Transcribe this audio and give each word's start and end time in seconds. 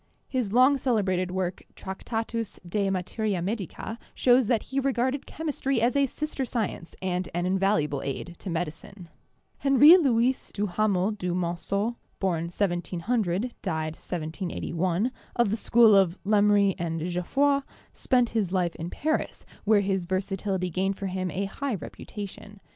His 0.27 0.51
long 0.51 0.79
celebrated 0.79 1.29
work, 1.29 1.61
'Tractatus 1.75 2.59
de 2.67 2.89
Materia 2.89 3.39
Medica,' 3.39 3.99
shows 4.15 4.47
that 4.47 4.63
he 4.63 4.79
regarded 4.79 5.27
chemistry 5.27 5.79
as 5.79 5.95
a 5.95 6.07
sister 6.07 6.43
science 6.43 6.95
and 7.03 7.29
an 7.35 7.45
invaluable 7.45 8.01
aid 8.01 8.35
to 8.39 8.49
medicine. 8.49 9.09
Henri 9.59 9.97
Louis 9.97 10.51
Duhamel 10.55 11.11
du 11.11 11.35
Monceau 11.35 11.97
(born 12.17 12.45
1700, 12.45 13.53
died 13.61 13.93
1781), 13.93 15.11
of 15.35 15.51
the 15.51 15.55
school 15.55 15.95
of 15.95 16.17
Lemery 16.25 16.73
and 16.79 17.01
Geoffroy, 17.07 17.59
spent 17.93 18.29
his 18.29 18.51
life 18.51 18.73
in 18.77 18.89
Paris, 18.89 19.45
where 19.65 19.81
his 19.81 20.05
versatility 20.05 20.71
gained 20.71 20.97
for 20.97 21.05
him 21.05 21.29
a 21.29 21.45
high 21.45 21.75
reputation. 21.75 22.59